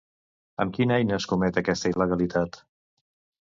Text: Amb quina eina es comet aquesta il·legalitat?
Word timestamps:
Amb 0.65 0.73
quina 0.77 0.97
eina 1.03 1.15
es 1.19 1.29
comet 1.33 1.61
aquesta 1.63 1.95
il·legalitat? 1.95 2.61